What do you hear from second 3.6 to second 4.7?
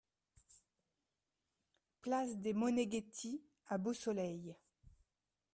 à Beausoleil